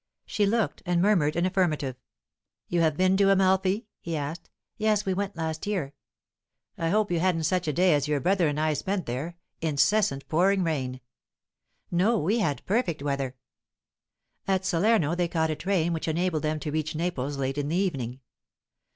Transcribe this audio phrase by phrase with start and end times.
[0.25, 1.95] She looked, and murmured an affirmative.
[2.67, 4.49] "You have been to Amalfi?" he asked.
[4.75, 5.93] "Yes; we went last year."
[6.75, 10.27] "I hope you hadn't such a day as your brother and I spent there incessant
[10.27, 11.01] pouring rain."
[11.91, 13.35] "No; we had perfect weather."
[14.47, 17.75] At Salerno they caught a train which enabled them to reach Naples late in the
[17.75, 18.21] evening.